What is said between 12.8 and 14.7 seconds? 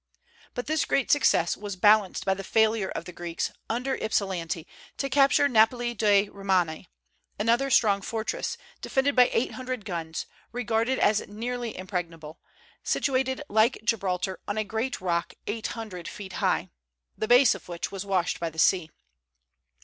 situated, like Gibraltar, on a